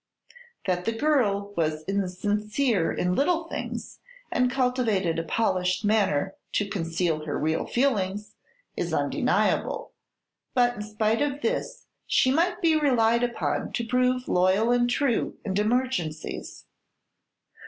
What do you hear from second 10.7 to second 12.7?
in spite of this she might